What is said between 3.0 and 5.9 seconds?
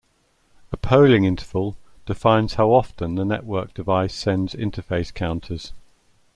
the network device sends interface counters.